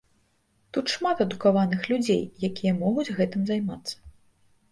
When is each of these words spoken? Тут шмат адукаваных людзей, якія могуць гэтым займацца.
Тут 0.75 0.85
шмат 0.93 1.17
адукаваных 1.25 1.81
людзей, 1.91 2.23
якія 2.49 2.73
могуць 2.81 3.13
гэтым 3.21 3.41
займацца. 3.51 3.95